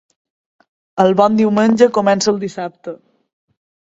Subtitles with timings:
[1.03, 2.95] El bon diumenge comença el dissabte.